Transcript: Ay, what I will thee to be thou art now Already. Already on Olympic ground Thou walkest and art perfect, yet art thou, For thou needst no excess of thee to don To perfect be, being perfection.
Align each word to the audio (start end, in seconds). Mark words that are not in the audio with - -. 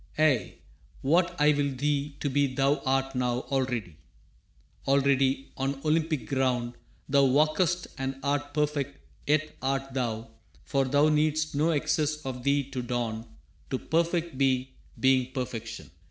Ay, 0.17 0.55
what 1.03 1.39
I 1.39 1.51
will 1.53 1.75
thee 1.75 2.17
to 2.21 2.27
be 2.31 2.47
thou 2.55 2.77
art 2.87 3.13
now 3.13 3.41
Already. 3.51 3.97
Already 4.87 5.51
on 5.55 5.79
Olympic 5.85 6.25
ground 6.25 6.73
Thou 7.07 7.25
walkest 7.25 7.85
and 7.99 8.15
art 8.23 8.51
perfect, 8.51 8.97
yet 9.27 9.55
art 9.61 9.93
thou, 9.93 10.27
For 10.63 10.85
thou 10.85 11.09
needst 11.09 11.53
no 11.53 11.69
excess 11.69 12.15
of 12.25 12.41
thee 12.43 12.63
to 12.71 12.81
don 12.81 13.27
To 13.69 13.77
perfect 13.77 14.39
be, 14.39 14.73
being 14.99 15.31
perfection. 15.33 15.91